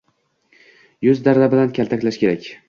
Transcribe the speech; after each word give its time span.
Yuz 1.09 1.15
darra 1.27 1.51
bilan 1.53 1.71
kaltaklash 1.77 2.19
kerak. 2.25 2.51